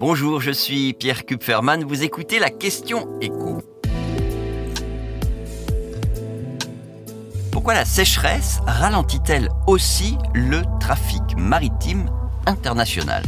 Bonjour, 0.00 0.40
je 0.40 0.50
suis 0.50 0.94
Pierre 0.94 1.26
Kupferman. 1.26 1.84
Vous 1.84 2.02
écoutez 2.02 2.38
la 2.38 2.48
question 2.48 3.06
écho. 3.20 3.58
Pourquoi 7.52 7.74
la 7.74 7.84
sécheresse 7.84 8.60
ralentit-elle 8.66 9.50
aussi 9.66 10.16
le 10.32 10.62
trafic 10.80 11.36
maritime 11.36 12.08
international? 12.46 13.22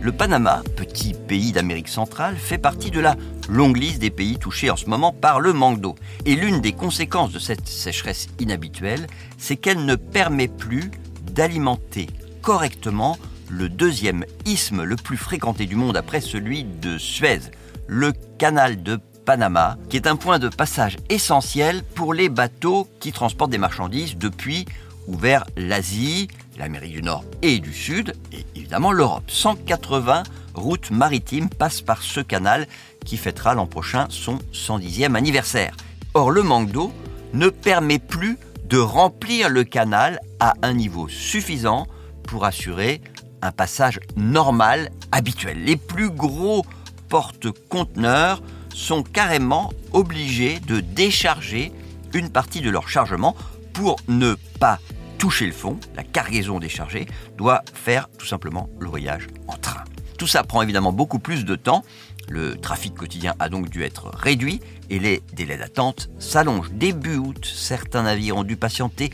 Le 0.00 0.10
Panama, 0.10 0.62
petit 0.74 1.12
pays 1.12 1.52
d'Amérique 1.52 1.88
centrale, 1.88 2.36
fait 2.38 2.56
partie 2.56 2.90
de 2.90 3.00
la 3.00 3.14
longue 3.50 3.76
liste 3.76 3.98
des 3.98 4.08
pays 4.08 4.38
touchés 4.38 4.70
en 4.70 4.76
ce 4.76 4.86
moment 4.86 5.12
par 5.12 5.38
le 5.40 5.52
manque 5.52 5.82
d'eau. 5.82 5.96
Et 6.24 6.34
l'une 6.34 6.62
des 6.62 6.72
conséquences 6.72 7.32
de 7.32 7.38
cette 7.38 7.68
sécheresse 7.68 8.28
inhabituelle, 8.38 9.06
c'est 9.36 9.56
qu'elle 9.56 9.84
ne 9.84 9.96
permet 9.96 10.48
plus 10.48 10.90
d'alimenter 11.34 12.06
correctement 12.40 13.18
le 13.50 13.68
deuxième 13.68 14.24
isthme 14.44 14.82
le 14.82 14.96
plus 14.96 15.16
fréquenté 15.16 15.66
du 15.66 15.76
monde 15.76 15.96
après 15.96 16.20
celui 16.20 16.64
de 16.64 16.98
Suez, 16.98 17.40
le 17.86 18.12
canal 18.38 18.82
de 18.82 18.98
Panama, 19.24 19.76
qui 19.88 19.96
est 19.96 20.06
un 20.06 20.16
point 20.16 20.38
de 20.38 20.48
passage 20.48 20.96
essentiel 21.08 21.82
pour 21.94 22.14
les 22.14 22.28
bateaux 22.28 22.88
qui 23.00 23.12
transportent 23.12 23.50
des 23.50 23.58
marchandises 23.58 24.16
depuis 24.16 24.64
ou 25.06 25.16
vers 25.16 25.44
l'Asie, 25.56 26.28
l'Amérique 26.58 26.92
du 26.92 27.02
Nord 27.02 27.24
et 27.42 27.58
du 27.60 27.72
Sud, 27.72 28.14
et 28.32 28.44
évidemment 28.56 28.92
l'Europe. 28.92 29.30
180 29.30 30.22
routes 30.54 30.90
maritimes 30.90 31.48
passent 31.48 31.80
par 31.80 32.02
ce 32.02 32.20
canal 32.20 32.66
qui 33.04 33.16
fêtera 33.16 33.54
l'an 33.54 33.66
prochain 33.66 34.06
son 34.10 34.38
110e 34.52 35.14
anniversaire. 35.14 35.74
Or, 36.14 36.30
le 36.30 36.42
manque 36.42 36.70
d'eau 36.70 36.92
ne 37.32 37.48
permet 37.48 37.98
plus 37.98 38.38
de 38.68 38.78
remplir 38.78 39.48
le 39.48 39.64
canal 39.64 40.20
à 40.40 40.54
un 40.62 40.74
niveau 40.74 41.08
suffisant 41.08 41.86
pour 42.24 42.44
assurer 42.44 43.00
un 43.42 43.52
passage 43.52 44.00
normal, 44.16 44.90
habituel. 45.12 45.64
Les 45.64 45.76
plus 45.76 46.10
gros 46.10 46.64
porte-conteneurs 47.08 48.42
sont 48.74 49.02
carrément 49.02 49.72
obligés 49.92 50.60
de 50.60 50.80
décharger 50.80 51.72
une 52.14 52.30
partie 52.30 52.60
de 52.60 52.70
leur 52.70 52.88
chargement 52.88 53.36
pour 53.72 53.96
ne 54.08 54.34
pas 54.60 54.78
toucher 55.18 55.46
le 55.46 55.52
fond. 55.52 55.78
La 55.96 56.04
cargaison 56.04 56.58
déchargée 56.58 57.06
doit 57.36 57.62
faire 57.74 58.08
tout 58.18 58.26
simplement 58.26 58.68
le 58.78 58.88
voyage 58.88 59.26
en 59.46 59.56
train. 59.56 59.84
Tout 60.16 60.26
ça 60.26 60.42
prend 60.42 60.62
évidemment 60.62 60.92
beaucoup 60.92 61.18
plus 61.18 61.44
de 61.44 61.54
temps. 61.54 61.84
Le 62.28 62.56
trafic 62.56 62.94
quotidien 62.94 63.34
a 63.38 63.48
donc 63.48 63.70
dû 63.70 63.82
être 63.84 64.10
réduit 64.14 64.60
et 64.90 64.98
les 64.98 65.22
délais 65.32 65.56
d'attente 65.56 66.10
s'allongent. 66.18 66.70
Début 66.72 67.16
août, 67.16 67.50
certains 67.54 68.02
navires 68.02 68.36
ont 68.36 68.44
dû 68.44 68.56
patienter 68.56 69.10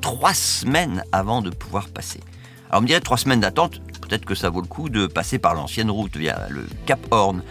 trois 0.00 0.34
semaines 0.34 1.04
avant 1.12 1.42
de 1.42 1.50
pouvoir 1.50 1.88
passer. 1.88 2.20
Alors 2.76 2.82
on 2.82 2.84
me 2.84 2.88
dirait 2.88 3.00
trois 3.00 3.16
semaines 3.16 3.40
d'attente, 3.40 3.80
peut-être 4.02 4.26
que 4.26 4.34
ça 4.34 4.50
vaut 4.50 4.60
le 4.60 4.66
coup 4.66 4.90
de 4.90 5.06
passer 5.06 5.38
par 5.38 5.54
l'ancienne 5.54 5.90
route 5.90 6.14
via 6.14 6.46
le 6.50 6.66
Cap 6.84 7.00
Horn. 7.10 7.42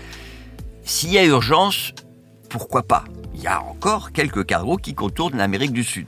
S'il 0.83 1.11
y 1.11 1.17
a 1.17 1.25
urgence, 1.25 1.93
pourquoi 2.47 2.83
pas? 2.83 3.05
Il 3.33 3.41
y 3.41 3.47
a 3.47 3.59
encore 3.63 4.11
quelques 4.11 4.45
cargos 4.45 4.77
qui 4.77 4.93
contournent 4.93 5.35
l'Amérique 5.35 5.73
du 5.73 5.83
Sud. 5.83 6.07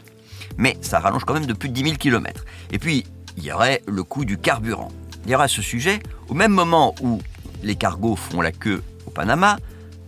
Mais 0.58 0.78
ça 0.82 1.00
rallonge 1.00 1.26
quand 1.26 1.34
même 1.34 1.48
de 1.48 1.54
plus 1.54 1.70
de 1.70 1.74
10 1.74 1.84
000 1.84 1.96
km. 1.96 2.46
Et 2.70 2.78
puis, 2.78 3.06
il 3.38 3.44
y 3.44 3.52
aurait 3.52 3.82
le 3.88 4.04
coût 4.04 4.24
du 4.24 4.38
carburant. 4.38 4.92
Il 5.26 5.32
y 5.32 5.34
aura 5.34 5.48
ce 5.48 5.64
sujet, 5.64 5.98
au 6.28 6.36
même 6.36 6.52
moment 6.52 6.94
où 7.02 7.20
les 7.64 7.76
cargos 7.76 8.16
font 8.16 8.42
la 8.42 8.52
queue 8.52 8.84
au 9.08 9.10
Panama, 9.10 9.58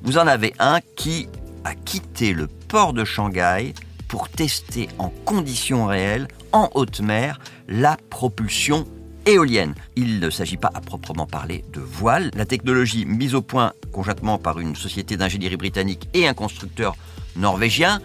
vous 0.03 0.19
en 0.19 0.27
avez 0.27 0.53
un 0.59 0.81
qui 0.95 1.27
a 1.63 1.73
quitté 1.73 2.31
le 2.31 2.45
port 2.45 2.93
de 2.93 3.03
Shanghai 3.05 3.73
pour 4.07 4.29
tester 4.29 4.87
en 4.99 5.09
conditions 5.25 5.87
réelles, 5.87 6.27
en 6.51 6.69
haute 6.75 6.99
mer, 6.99 7.39
la 7.67 7.97
propulsion 8.11 8.85
éolienne. 9.29 9.75
Il 9.95 10.19
ne 10.19 10.29
s'agit 10.29 10.57
pas 10.57 10.71
à 10.73 10.81
proprement 10.81 11.25
parler 11.25 11.63
de 11.73 11.79
voile. 11.79 12.31
La 12.35 12.45
technologie 12.45 13.05
mise 13.05 13.35
au 13.35 13.41
point 13.41 13.73
conjointement 13.91 14.37
par 14.37 14.59
une 14.59 14.75
société 14.75 15.17
d'ingénierie 15.17 15.57
britannique 15.57 16.09
et 16.13 16.27
un 16.27 16.33
constructeur 16.33 16.95
norvégien 17.35 17.99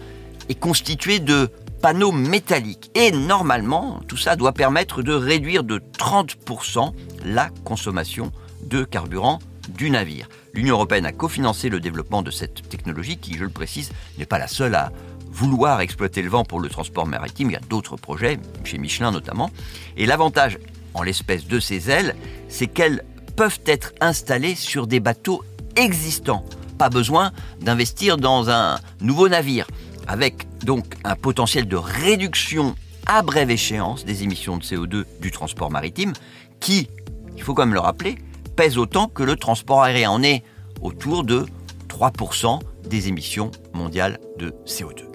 est 0.49 0.59
constituée 0.59 1.19
de 1.19 1.49
panneaux 1.81 2.11
métalliques. 2.11 2.91
Et 2.95 3.11
normalement, 3.11 4.01
tout 4.07 4.17
ça 4.17 4.35
doit 4.35 4.53
permettre 4.53 5.01
de 5.01 5.13
réduire 5.13 5.63
de 5.63 5.81
30% 5.97 6.93
la 7.25 7.49
consommation 7.63 8.31
de 8.63 8.83
carburant 8.83 9.39
du 9.69 9.89
navire. 9.89 10.29
L'Union 10.53 10.75
européenne 10.75 11.05
a 11.05 11.11
cofinancé 11.11 11.69
le 11.69 11.79
développement 11.79 12.21
de 12.21 12.31
cette 12.31 12.69
technologie 12.69 13.17
qui, 13.17 13.35
je 13.35 13.43
le 13.43 13.49
précise, 13.49 13.91
n'est 14.17 14.25
pas 14.25 14.37
la 14.37 14.47
seule 14.47 14.75
à 14.75 14.91
vouloir 15.31 15.81
exploiter 15.81 16.21
le 16.21 16.29
vent 16.29 16.45
pour 16.45 16.59
le 16.59 16.69
transport 16.69 17.07
maritime. 17.07 17.49
Il 17.49 17.53
y 17.53 17.57
a 17.57 17.67
d'autres 17.67 17.97
projets, 17.97 18.39
chez 18.63 18.77
Michelin 18.77 19.11
notamment. 19.11 19.49
Et 19.97 20.05
l'avantage, 20.05 20.59
en 20.95 21.03
l'espèce 21.03 21.45
de 21.45 21.59
ces 21.59 21.91
ailes, 21.91 22.15
c'est 22.49 22.67
qu'elles 22.67 23.03
peuvent 23.35 23.59
être 23.65 23.93
installées 24.01 24.55
sur 24.55 24.87
des 24.87 24.99
bateaux 24.99 25.43
existants. 25.75 26.43
Pas 26.79 26.89
besoin 26.89 27.31
d'investir 27.61 28.17
dans 28.17 28.49
un 28.49 28.79
nouveau 29.01 29.29
navire, 29.29 29.67
avec 30.07 30.47
donc 30.63 30.85
un 31.03 31.15
potentiel 31.15 31.67
de 31.67 31.75
réduction 31.75 32.75
à 33.05 33.21
brève 33.21 33.51
échéance 33.51 34.05
des 34.05 34.23
émissions 34.23 34.57
de 34.57 34.63
CO2 34.63 35.05
du 35.21 35.31
transport 35.31 35.69
maritime, 35.69 36.13
qui, 36.59 36.89
il 37.35 37.43
faut 37.43 37.53
quand 37.53 37.65
même 37.65 37.75
le 37.75 37.79
rappeler, 37.79 38.17
pèse 38.55 38.77
autant 38.77 39.07
que 39.07 39.23
le 39.23 39.35
transport 39.35 39.83
aérien. 39.83 40.11
On 40.11 40.23
est 40.23 40.43
autour 40.81 41.23
de 41.23 41.45
3% 41.89 42.59
des 42.87 43.07
émissions 43.07 43.51
mondiales 43.73 44.19
de 44.37 44.55
CO2. 44.65 45.14